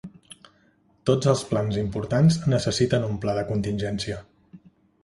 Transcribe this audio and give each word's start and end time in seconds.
Tots 1.09 1.29
els 1.33 1.43
plans 1.51 1.77
importants 1.83 2.41
necessiten 2.55 3.07
un 3.11 3.21
pla 3.27 3.39
de 3.43 3.47
contingència. 3.53 4.21